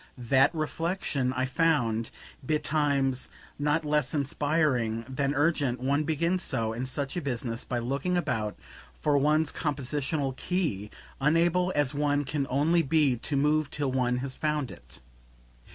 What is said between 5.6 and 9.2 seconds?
one begins so, in such a business, by looking about for